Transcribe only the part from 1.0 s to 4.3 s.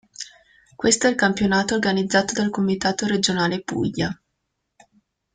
è il campionato organizzato dal Comitato Regionale Puglia.